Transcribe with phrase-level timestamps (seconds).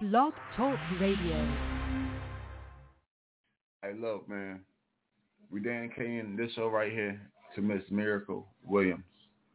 [0.00, 1.56] Blog Talk Radio.
[3.82, 4.60] Hey, look, man.
[5.50, 7.20] We Dan K in this show right here
[7.56, 9.02] to Miss Miracle Williams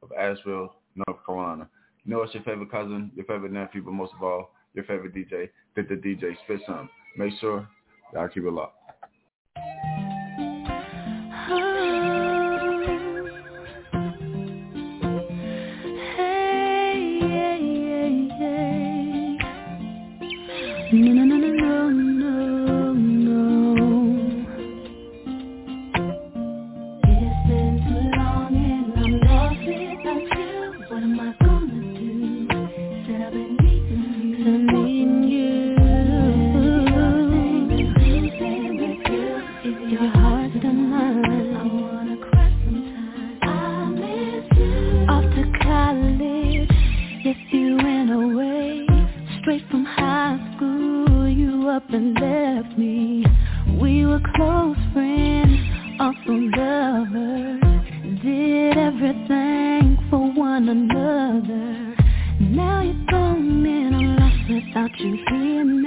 [0.01, 0.75] of Asheville,
[1.07, 1.69] North Carolina.
[2.03, 5.15] You know it's your favorite cousin, your favorite nephew, but most of all, your favorite
[5.15, 5.47] DJ.
[5.77, 6.89] That the DJ SpitSum.
[7.15, 7.65] Make sure
[8.13, 8.82] y'all keep it locked.
[64.99, 65.82] you hear me?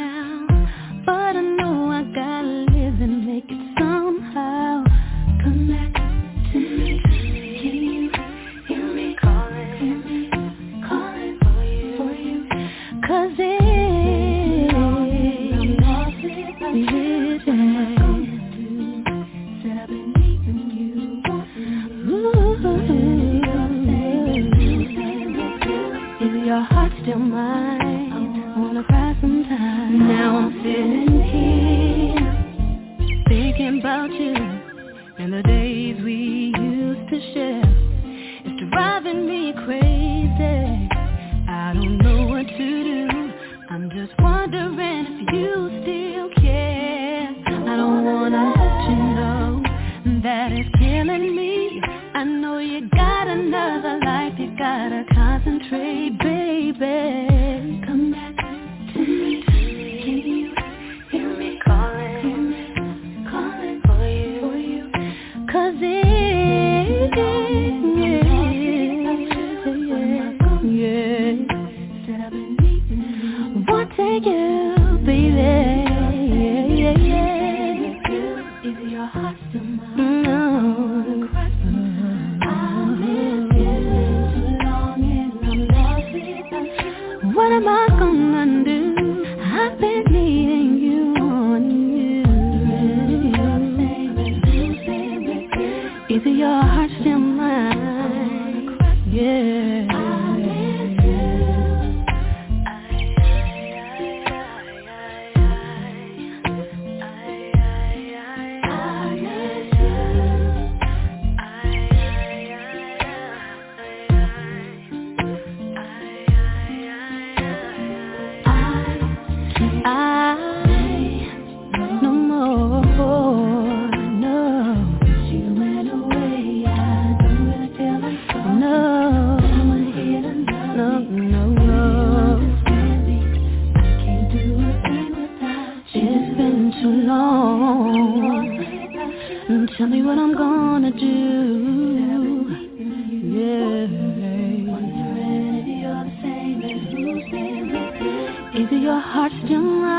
[148.56, 149.95] Is it your heart still mine?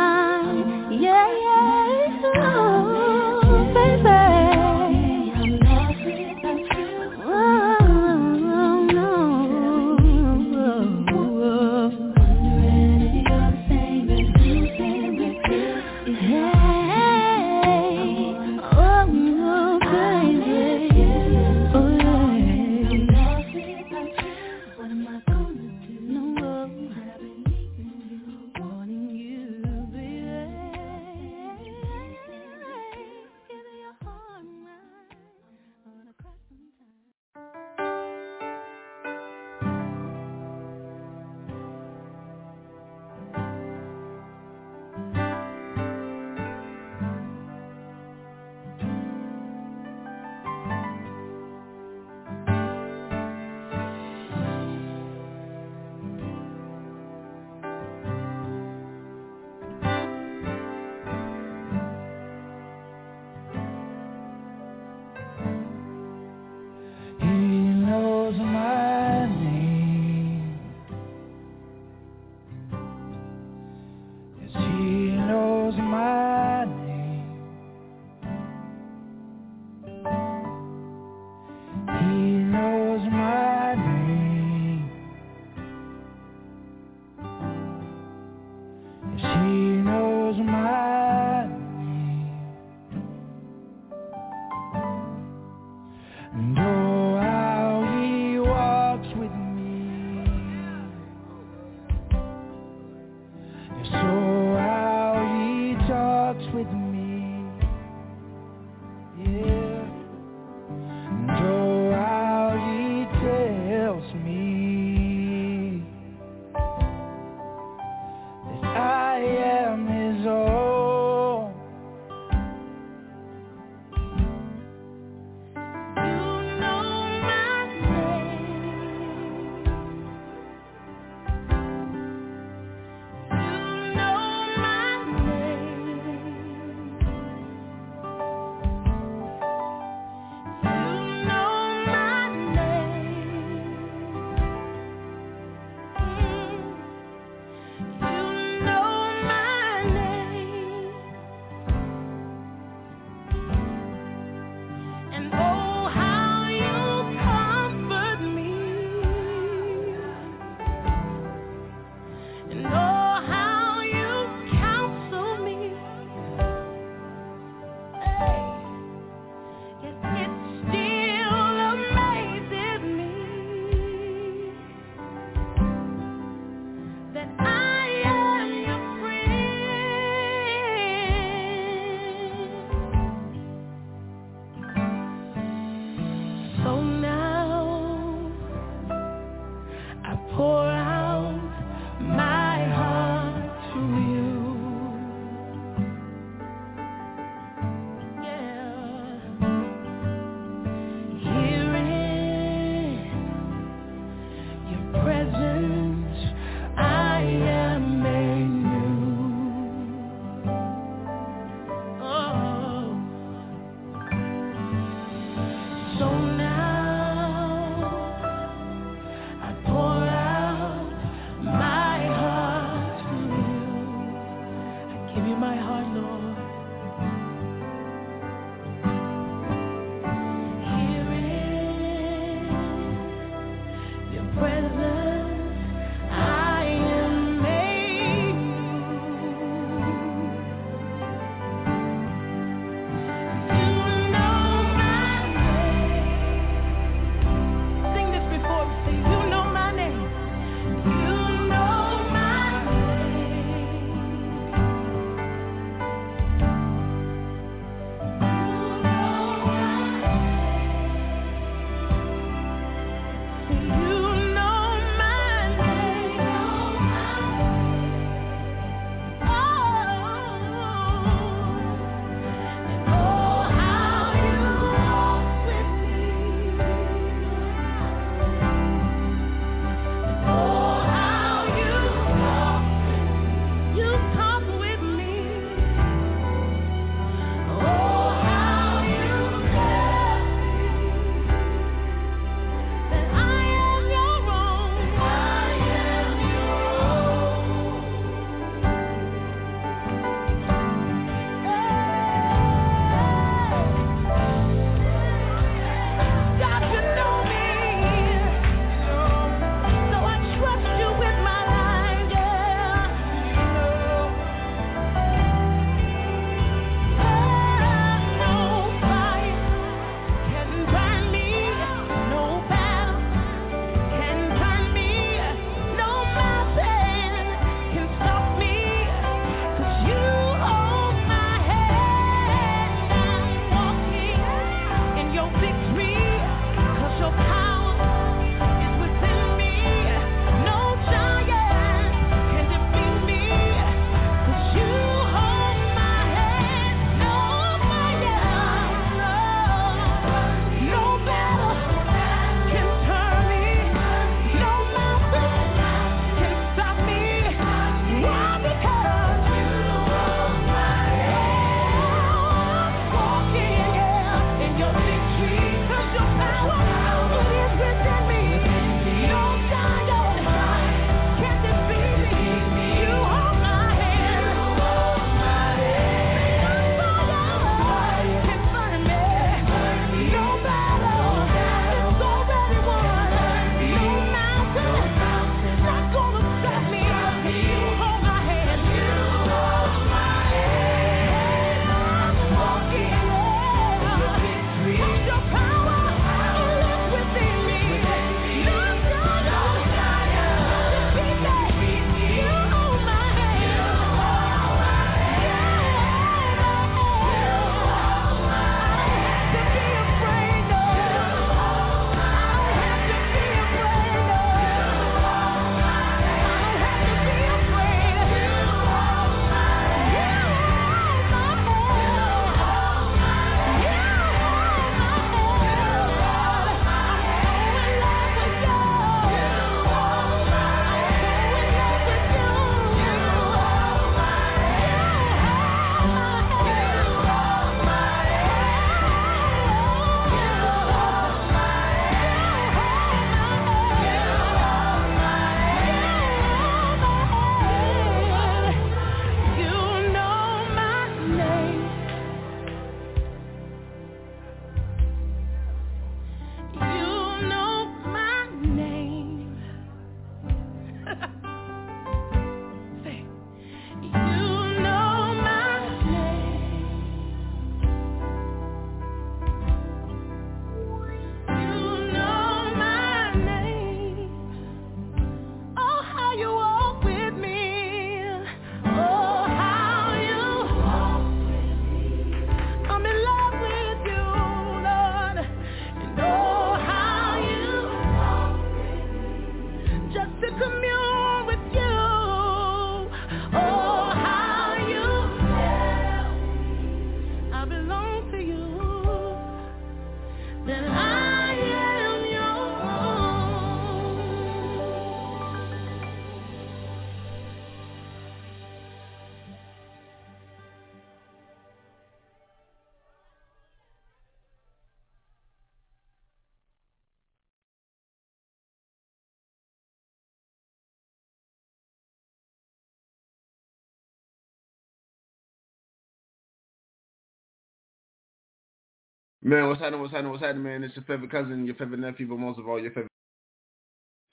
[529.27, 529.81] Man, what's happening?
[529.81, 530.11] What's happening?
[530.13, 530.63] What's happening, man?
[530.63, 532.87] It's your favorite cousin, your favorite nephew, but most of all, your favorite.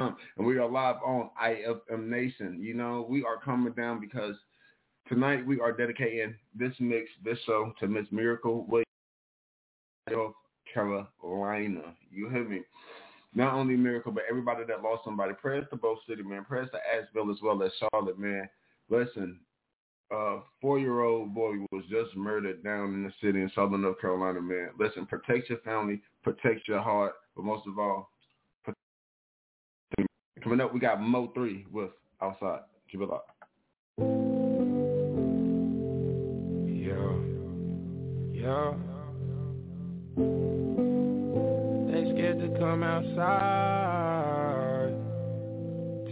[0.00, 2.58] And we are live on IFM Nation.
[2.60, 4.34] You know, we are coming down because
[5.08, 8.86] tonight we are dedicating this mix, this show to Miss Miracle Williams,
[10.10, 10.34] North
[10.74, 11.94] Carolina.
[12.10, 12.62] You hear me?
[13.36, 15.32] Not only Miracle, but everybody that lost somebody.
[15.34, 16.44] Prayers to both city, man.
[16.44, 18.48] Prayers to Asheville as well as Charlotte, man.
[18.90, 19.38] Listen,
[20.10, 24.70] a four-year-old boy was just murdered down in the city in Southern North Carolina, man.
[24.78, 28.10] Listen, protect your family, protect your heart, but most of all,
[30.42, 32.60] coming up, we got Mo3 with outside.
[32.92, 33.26] Keep it up.
[36.68, 36.94] Yeah,
[38.32, 38.74] yeah.
[41.90, 43.34] They scared to come outside.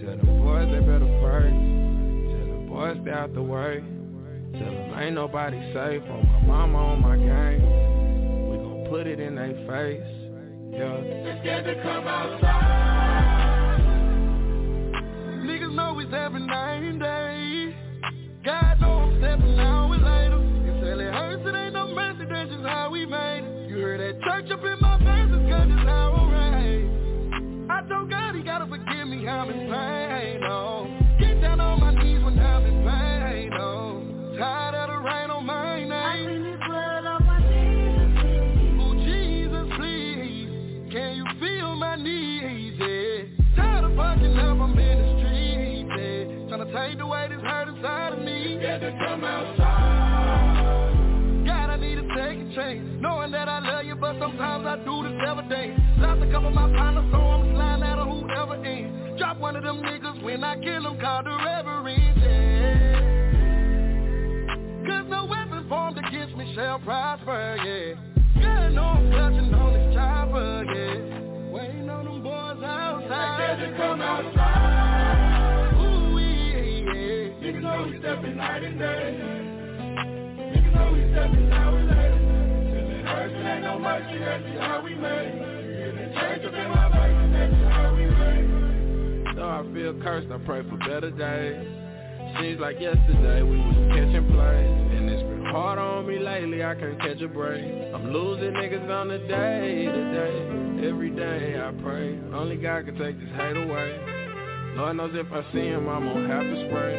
[0.00, 1.61] Tell them boys they better fight
[3.02, 3.82] stay out the way.
[4.52, 7.62] Tell them ain't nobody safe on my mama on my game.
[8.50, 10.02] We gon' put it in their face.
[10.72, 11.00] Yeah.
[11.00, 12.92] They scared to come outside.
[15.44, 17.74] Niggas know we seven nine days.
[18.44, 20.40] God know I'm stepping out later.
[20.66, 23.70] It's hell it hurts, it ain't no mercy, that's just how we made it.
[23.70, 27.70] You heard that church up in my face, it's cause it's how I raised.
[27.70, 30.11] I told God he gotta forgive me, I'm in pain,
[54.22, 57.84] sometimes I do this every day Lost a couple of my partners, so I'm sliding
[57.84, 61.30] out of whoever ends Drop one of them niggas when I kill them, call the
[61.30, 63.00] reverend, yeah.
[64.86, 67.94] Cause no weapon formed against me shall prosper, yeah.
[68.40, 71.50] God know I'm clutching on this chopper, yeah.
[71.52, 73.60] Waiting on them boys outside.
[73.60, 75.74] They to come outside.
[75.76, 77.28] Ooh, yeah, yeah.
[77.42, 79.01] Niggas know we stepping night and day.
[83.82, 86.42] Hurts, it ain't no mercy, that's how we made it.
[86.42, 89.36] the up in my face, and that's how we made.
[89.36, 91.82] Though I feel cursed, I pray for better days.
[92.40, 96.74] Seems like yesterday we was catching plays And it's been hard on me lately, I
[96.74, 97.62] can't catch a break
[97.92, 102.96] I'm losing niggas on the day to day Every day I pray, only God can
[102.96, 103.98] take this hate away
[104.76, 106.96] Lord knows if I see him, I'm gonna have to spray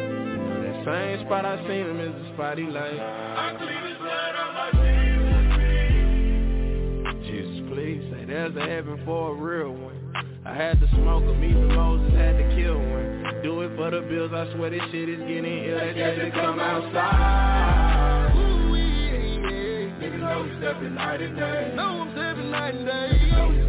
[0.62, 3.93] That same spot I seen him is the spot he lay
[8.34, 9.94] there's a heaven for a real one
[10.44, 13.40] I had to smoke them, even Moses had to kill one.
[13.44, 15.78] Do it for the bills, I swear this shit is getting ill.
[15.78, 18.34] They to come outside.
[18.34, 18.74] Ooh.
[20.02, 20.42] Niggas know
[20.82, 21.72] we night and day.
[21.76, 22.14] Know I'm
[22.50, 23.30] night and day.
[23.30, 23.62] Know we.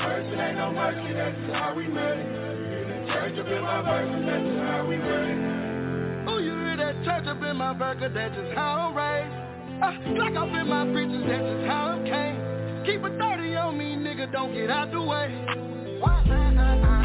[0.00, 3.06] First it ain't no mercy, that's how we made it.
[3.10, 3.82] Church up in my
[4.14, 4.96] and that's just how we
[5.26, 6.28] it.
[6.30, 9.34] Oh, you hear that church up in my burger, that's just how I'm raised.
[9.82, 12.49] Uh, like up in my preaching, that's just how I'm came.
[12.90, 16.99] Keep a 30 on me, nigga, don't get out the way.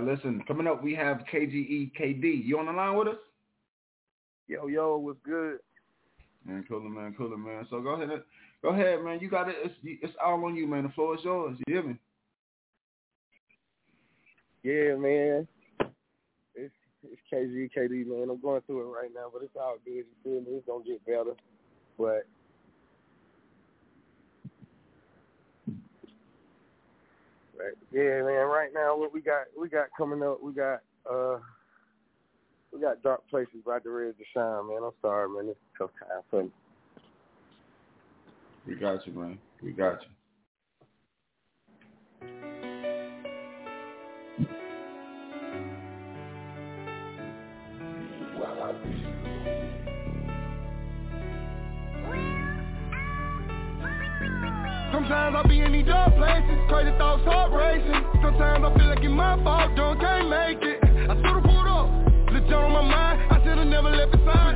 [0.00, 2.44] Listen, coming up we have KGE KD.
[2.44, 3.16] You on the line with us?
[4.48, 5.58] Yo, yo, what's good?
[6.44, 7.66] Man, cooler, man, cooler, man.
[7.70, 8.22] So go ahead,
[8.62, 9.18] go ahead, man.
[9.20, 9.56] You got it.
[9.62, 10.84] It's, it's all on you, man.
[10.84, 11.56] The floor is yours.
[11.66, 11.96] You hear me?
[14.62, 15.46] Yeah, man.
[16.54, 18.28] It's it's KG, KD, man.
[18.30, 19.92] I'm going through it right now, but it's all good.
[19.92, 20.58] You feel me?
[20.58, 21.36] It's gonna get better.
[21.98, 22.26] But
[27.92, 28.46] Yeah, man.
[28.46, 31.38] Right now, what we got, we got coming up, we got, uh,
[32.72, 34.82] we got dark places about to ready to shine, man.
[34.84, 35.50] I'm sorry, man.
[35.50, 36.50] It's a tough time for me.
[38.66, 39.38] We got you, man.
[39.62, 40.08] We got you.
[55.10, 57.98] Sometimes I be in these dark places, crazy thoughts, heart racing.
[58.22, 60.78] Sometimes I feel like it's my fault, don't can't make it.
[61.10, 61.90] I should've pulled up,
[62.30, 63.18] legit on my mind.
[63.28, 64.49] I should've never left the sign.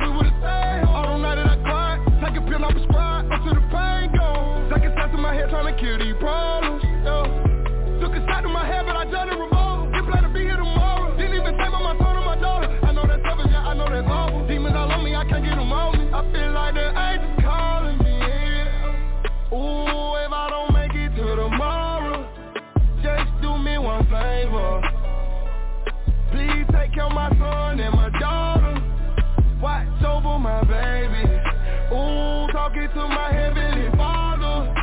[33.09, 34.73] my heavenly father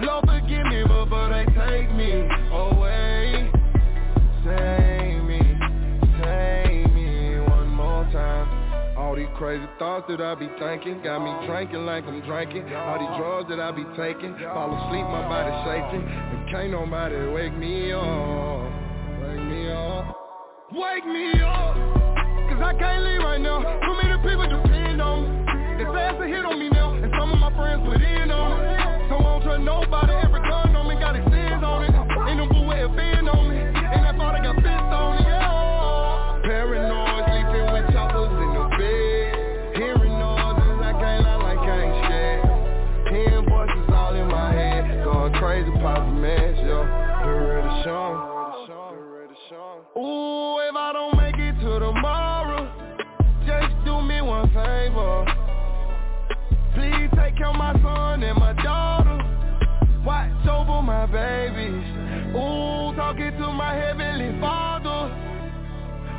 [0.00, 2.22] Lord forgive me, but, but they take me
[2.54, 3.50] away.
[4.46, 5.40] Save me,
[6.22, 8.96] save me one more time.
[8.96, 12.72] All these crazy thoughts that I be thinking Got me drinking like I'm drinking.
[12.74, 16.06] All these drugs that I be taking Fall asleep, my body shaking.
[16.06, 18.70] And can't nobody wake me up
[19.22, 20.16] Wake me up
[20.70, 21.74] Wake me up.
[22.50, 23.62] Cause I can't leave right now.
[23.62, 25.84] Too many people depend on me.
[25.84, 26.77] They say it's a hit on me now
[27.58, 28.78] friends with in on it.
[29.10, 30.27] So I don't trust nobody
[60.98, 61.86] my babies.
[62.34, 65.14] Ooh, talking to my heavenly father.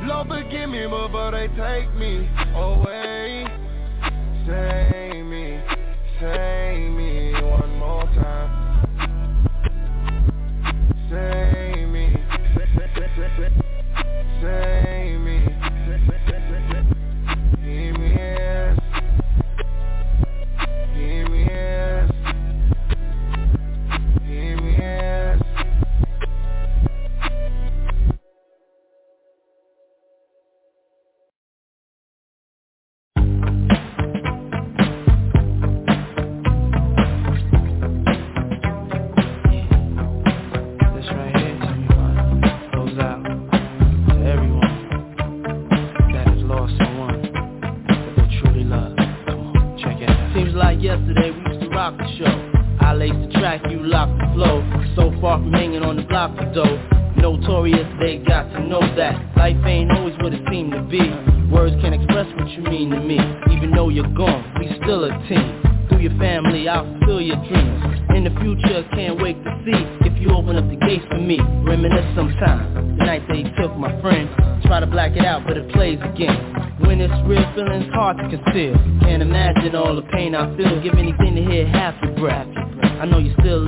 [0.06, 3.44] Lord, forgive me, but they take me away.
[4.46, 5.60] Save me,
[6.18, 8.59] save me one more time.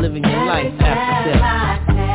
[0.00, 2.12] living your life after death.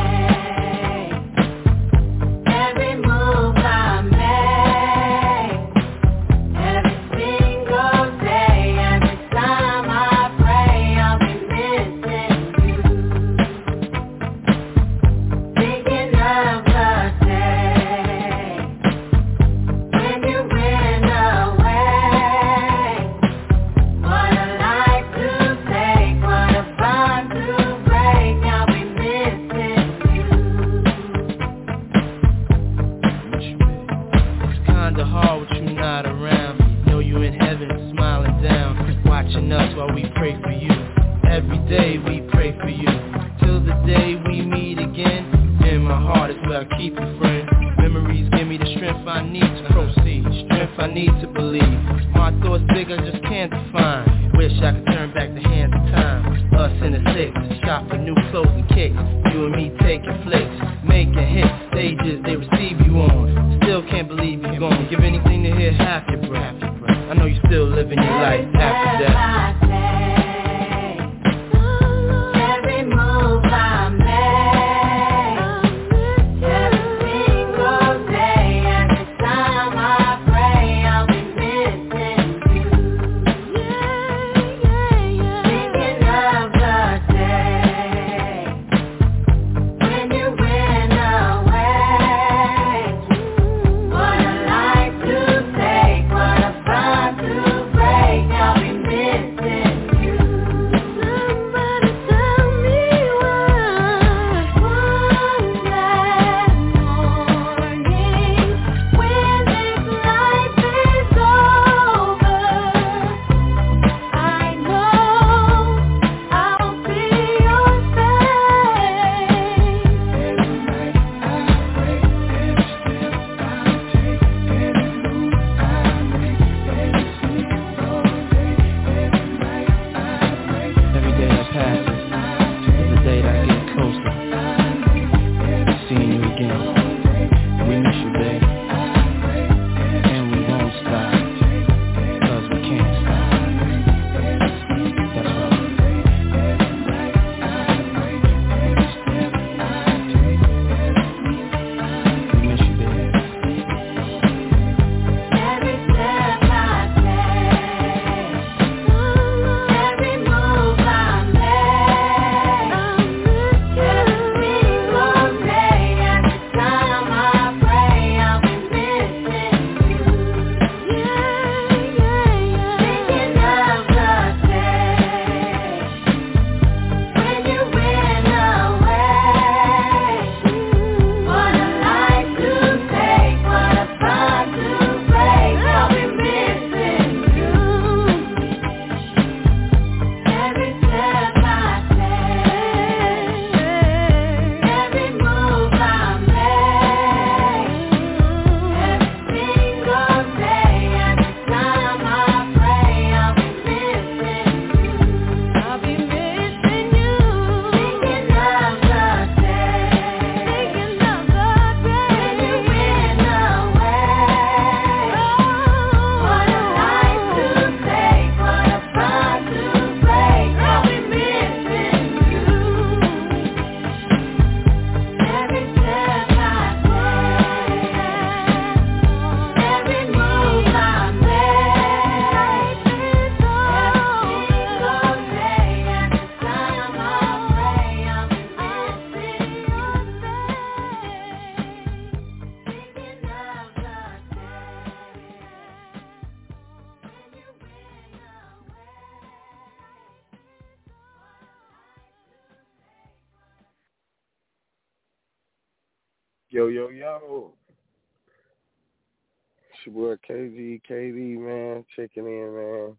[259.94, 261.84] Your boy KG KD, man.
[261.96, 262.96] Checking in, man.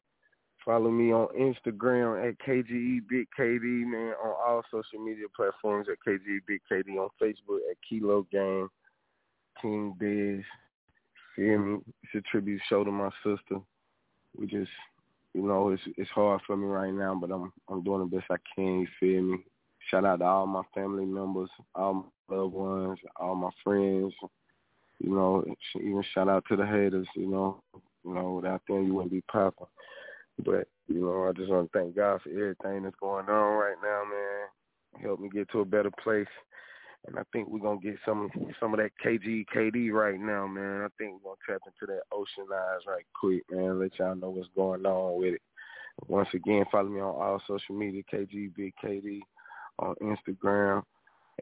[0.66, 4.14] Follow me on Instagram at KGE Big KD, man.
[4.24, 6.98] On all social media platforms at KGE Big KD.
[6.98, 8.68] On Facebook at Kilo Gang.
[9.62, 10.44] King Biz.
[11.36, 11.80] Feel me?
[12.04, 13.62] It's a tribute show to my sister.
[14.38, 14.70] We just,
[15.34, 18.30] you know, it's it's hard for me right now, but I'm I'm doing the best
[18.30, 18.82] I can.
[18.82, 19.38] You feel me?
[19.90, 24.14] Shout out to all my family members, all my loved ones, all my friends.
[25.00, 27.08] You know, even shout out to the haters.
[27.16, 27.64] You know,
[28.04, 29.68] you know, without them you wouldn't be popping.
[30.44, 33.76] But you know, I just want to thank God for everything that's going on right
[33.82, 35.04] now, man.
[35.04, 36.28] Help me get to a better place.
[37.08, 40.82] And I think we're gonna get some some of that KG KD right now, man.
[40.82, 43.80] I think we're gonna tap into that ocean eyes right quick, man.
[43.80, 45.42] Let y'all know what's going on with it.
[46.08, 49.22] Once again, follow me on all social media, KG Big KD
[49.80, 50.84] on Instagram,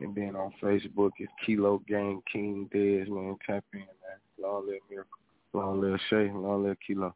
[0.02, 3.38] and then on Facebook it's Kilo Gang King Dez, man.
[3.46, 3.88] Tap in, man.
[4.40, 5.18] Long live Miracle.
[5.54, 6.32] Long live Shay.
[6.34, 7.16] Long live Kilo.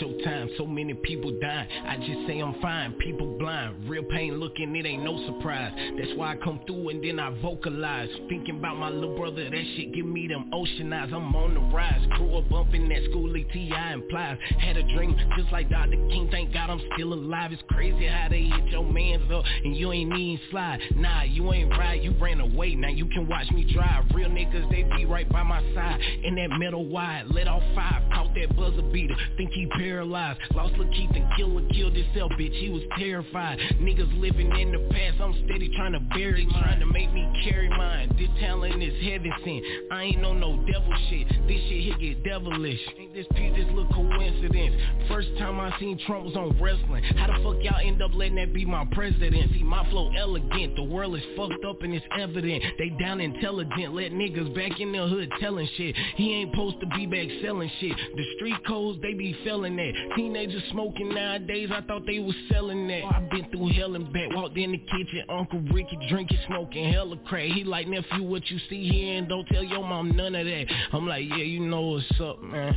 [0.00, 0.50] Your time.
[0.56, 1.68] So many people dying.
[1.86, 2.92] I just say I'm fine.
[2.94, 3.88] People blind.
[3.88, 5.72] Real pain looking, it ain't no surprise.
[5.98, 8.08] That's why I come through and then I vocalize.
[8.28, 11.10] Thinking about my little brother, that shit give me them ocean eyes.
[11.12, 12.00] I'm on the rise.
[12.16, 14.38] Grew up bumping that school ATI implies.
[14.58, 15.96] Had a dream just like Dr.
[16.08, 16.28] King.
[16.30, 17.52] Thank God I'm still alive.
[17.52, 20.80] It's crazy how they hit your mans up and you ain't even slide.
[20.96, 22.02] Nah, you ain't right.
[22.02, 22.74] You ran away.
[22.74, 24.04] Now you can watch me drive.
[24.14, 26.00] Real niggas, they be right by my side.
[26.24, 28.02] In that metal wide, let off five.
[28.12, 29.16] Caught that buzzer beater.
[29.36, 30.38] Think he paralyzed.
[30.54, 32.52] Lost Lakeith and killer killed himself, bitch.
[32.60, 33.58] He was terrified.
[33.80, 35.20] Niggas living in the past.
[35.20, 36.62] I'm steady trying to bury mine.
[36.62, 38.14] Trying to make me carry mine.
[38.18, 39.64] This talent is heaven sent.
[39.90, 41.26] I ain't on no devil shit.
[41.48, 42.80] This shit here get devilish.
[42.98, 44.76] Ain't this piece this little coincidence?
[45.08, 47.02] First time I seen Trump was on wrestling.
[47.16, 49.52] How the fuck y'all end up letting that be my president?
[49.52, 50.76] See, My flow elegant.
[50.76, 52.62] The world is fucked up and it's evident.
[52.78, 53.94] They down intelligent.
[53.94, 55.96] Let niggas back in the hood telling shit.
[56.16, 57.96] He ain't supposed to be back selling shit.
[58.16, 60.16] The street codes, they be feeling that.
[60.16, 63.02] Teenagers smoking nowadays, I thought they was selling that.
[63.04, 67.16] i been through hell and back, walked in the kitchen, Uncle Ricky drinking, smoking hella
[67.26, 67.50] crack.
[67.50, 70.66] He like, nephew, what you see here and don't tell your mom none of that.
[70.92, 72.74] I'm like, yeah, you know what's up, man.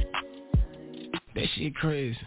[1.36, 2.18] That shit crazy.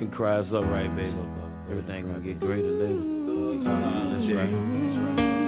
[0.00, 1.14] Go ahead, you can cry us up right, baby.
[1.70, 3.00] Everything gonna get greater later.
[3.64, 4.52] That's right.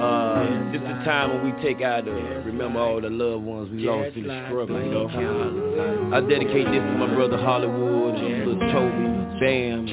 [0.03, 3.71] Uh, this is the time when we take out to remember all the loved ones
[3.71, 5.07] we lost in the struggle, you know.
[6.12, 9.87] I dedicate this to my brother Hollywood, and little Toby, Bam,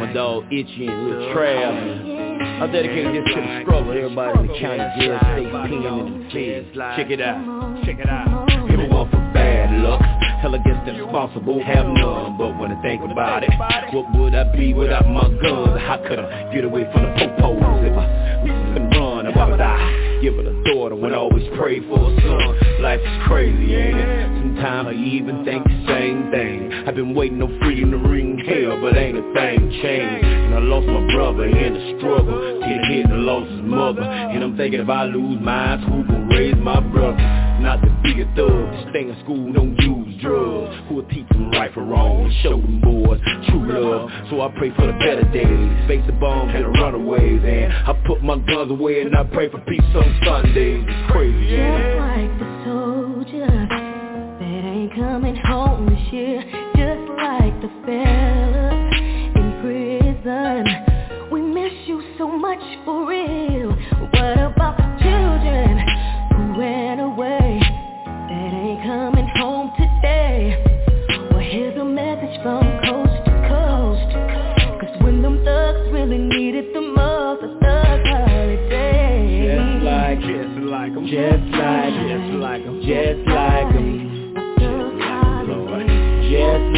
[0.00, 2.62] my dog Itchy, and little Trav.
[2.62, 6.30] I dedicate this to the struggle, everybody in the county jail, state, pen, and the
[6.30, 6.96] feds.
[6.96, 7.84] Check it out.
[7.84, 8.50] Check it out.
[8.70, 10.02] Everyone for bad luck.
[10.40, 12.36] Hell against impossible, have none.
[12.36, 13.50] But when I think about it,
[13.92, 15.80] what would I be without my guns?
[15.80, 17.08] How could I get away from the
[17.40, 19.26] popos if I couldn't run?
[19.26, 20.92] I would die, give it a thought.
[20.92, 22.82] I would always pray for a son.
[22.82, 24.26] Life is crazy, ain't it?
[24.42, 26.72] Sometimes I even think the same thing.
[26.86, 30.24] I've been waiting on freedom to ring hell, but ain't a thing changed.
[30.24, 32.60] And I lost my brother in the struggle.
[32.60, 34.02] Get hit and lost his mother.
[34.02, 37.46] And I'm thinking if I lose mine, who gon' raise my brother?
[37.60, 41.72] Not to be a thug, stay in school, don't use drugs Who'll teach them right
[41.72, 46.04] from wrong, show them boys true love So I pray for the better days, face
[46.06, 49.58] the bombs and the runaways And I put my guns away and I pray for
[49.60, 53.46] peace on Sundays It's crazy, Just like the soldier
[54.38, 56.65] that ain't coming home this year
[57.16, 58.94] like the fellas
[59.34, 60.64] in prison.
[61.30, 63.70] We miss you so much for real.
[63.70, 65.78] What about the children
[66.34, 67.60] who ran away?
[68.04, 70.62] That ain't coming home today.
[71.30, 74.10] Well here's a message from coast to coast.
[74.80, 79.46] Cause when them thugs really needed the most A thug holiday.
[79.46, 81.54] Just like, just like 'em, just
[82.40, 83.75] like, just like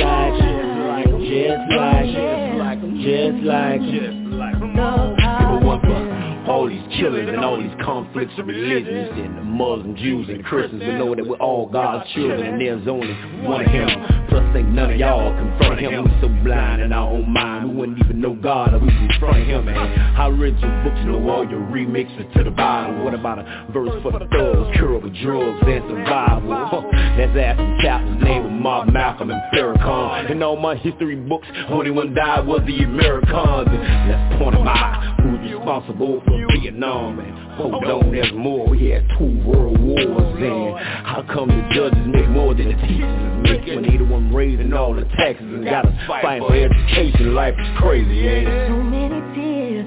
[0.03, 1.25] 'em, just like 'em.
[1.25, 4.75] Just like, just like 'em, just like, just like 'em, just like, just like 'em.
[4.77, 9.99] Number one for all these killers and all these conflicts of religions and the Muslims,
[10.01, 10.83] Jews, and Christians.
[10.83, 13.15] We know that we're all God's children and there's only
[13.47, 13.89] one of Him.
[14.29, 16.05] Plus, ain't none of y'all confront Him.
[16.05, 19.17] We so blind in our own mind, we wouldn't even know God if we was
[19.19, 19.67] front of Him.
[19.67, 19.77] Man,
[20.17, 23.05] I read your books, know all your remixes to the Bible.
[23.05, 26.91] What about a verse for the thugs, curable drugs, and survival?
[27.17, 30.31] Let's ask some chapters name of Mark Malcolm and Farrakhan.
[30.31, 33.69] In all my history books, only one died was the Americans.
[33.71, 35.21] And let's point 'em out.
[35.23, 36.88] Who's responsible for Vietnam?
[36.89, 38.67] And hold on, there's more.
[38.69, 40.37] We had two world wars.
[40.39, 44.33] And how come the judges make more than the teachers make when they the one
[44.35, 47.35] raising all the taxes and got us fighting for education?
[47.35, 48.69] Life is crazy, ain't it?
[48.69, 49.87] So many tears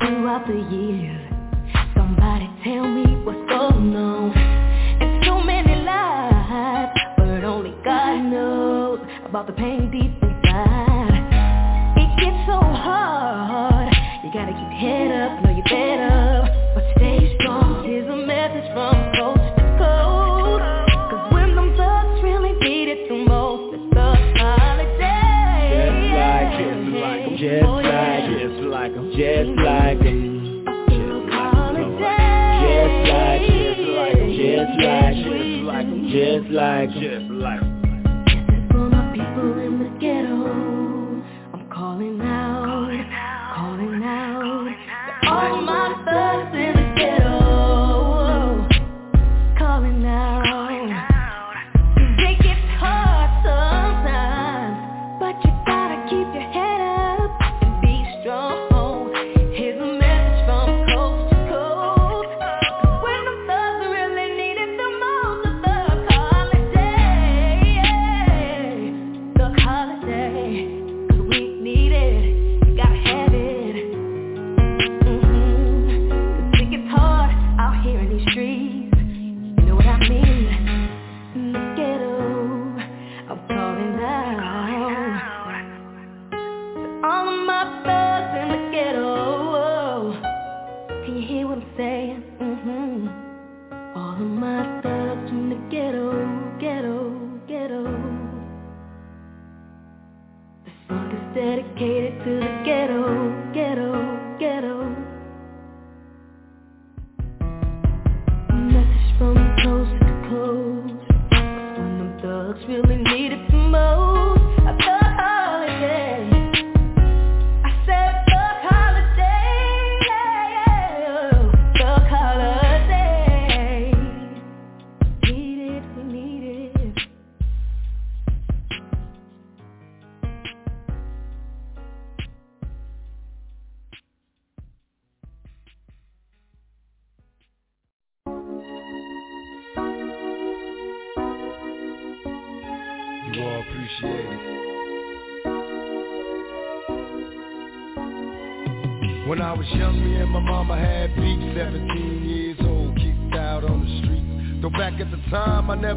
[0.00, 1.32] throughout the years.
[1.94, 4.32] Somebody tell me what's going on.
[4.36, 11.12] And so many lies, but only God knows about the pain deep inside.
[11.96, 13.92] It gets so hard.
[14.24, 15.47] You gotta keep head up,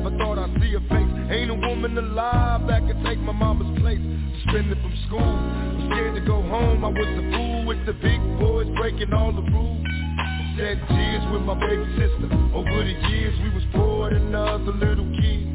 [0.02, 1.32] never thought I'd see her face.
[1.32, 4.02] Ain't a woman alive that could take my mama's place.
[4.44, 5.34] Suspended from school,
[5.90, 6.84] scared to go home.
[6.84, 9.86] I was a fool with the big boys breaking all the rules.
[10.58, 12.28] Shed tears with my baby sister.
[12.54, 15.54] Over the years, we was poor than other little kids.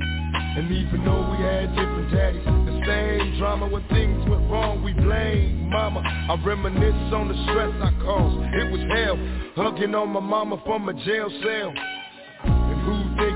[0.56, 4.92] And even though we had different daddies, the same drama when things went wrong, we
[4.94, 6.00] blamed mama.
[6.00, 8.54] I reminisce on the stress I caused.
[8.54, 9.18] It was hell,
[9.56, 11.74] hugging on my mama from a jail cell.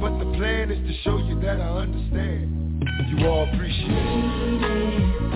[0.00, 2.84] but the plan is to show you that I understand.
[3.08, 5.26] You all appreciate it.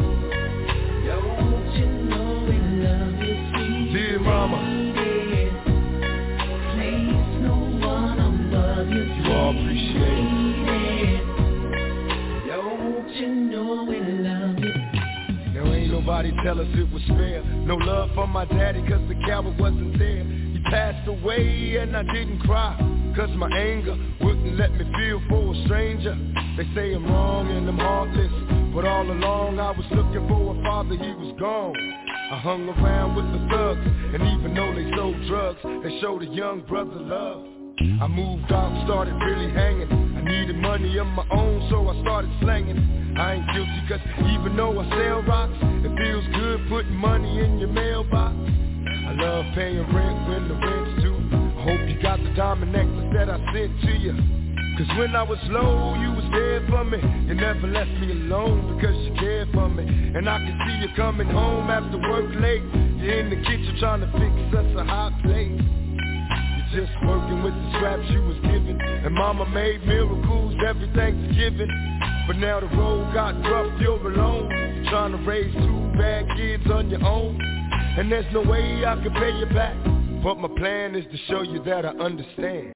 [3.92, 4.60] Dear mama.
[9.22, 11.26] You all appreciate it.
[15.54, 19.14] Now ain't nobody tell us it was fair No love for my daddy cause the
[19.26, 24.72] coward wasn't there He passed away and I didn't cry Cause my anger wouldn't let
[24.72, 26.16] me feel for a stranger.
[26.56, 28.32] They say I'm wrong and I'm heartless
[28.72, 31.74] But all along I was looking for a father, he was gone.
[32.30, 33.82] I hung around with the thugs
[34.14, 37.44] And even though they sold drugs They showed a young brother love.
[38.00, 39.90] I moved out, started really hanging.
[39.90, 42.78] I needed money of my own, so I started slanging.
[43.18, 44.00] I ain't guilty cause
[44.30, 48.36] even though I sell rocks It feels good putting money in your mailbox.
[48.86, 53.28] I love paying rent when the rent's due hope you got the diamond necklace that
[53.28, 54.40] I sent to you.
[54.80, 56.96] Cause when I was low, you was there for me.
[57.28, 59.84] You never left me alone because you cared for me.
[59.84, 62.64] And I can see you coming home after work late.
[62.96, 65.52] You're in the kitchen trying to fix us a hot plate.
[65.52, 68.80] You're just working with the scraps you was given.
[68.80, 71.68] And mama made miracles every Thanksgiving
[72.26, 74.48] But now the road got rough, you're alone.
[74.48, 77.36] You're trying to raise two bad kids on your own.
[77.98, 79.76] And there's no way I can pay you back
[80.22, 82.68] But my plan is to show you that I understand